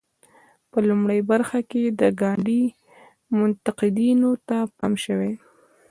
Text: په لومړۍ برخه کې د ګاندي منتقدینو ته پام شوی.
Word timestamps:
په 0.71 0.77
لومړۍ 0.87 1.19
برخه 1.31 1.59
کې 1.71 1.83
د 1.99 2.01
ګاندي 2.21 2.63
منتقدینو 3.39 4.31
ته 4.47 4.57
پام 4.77 4.93
شوی. 5.05 5.33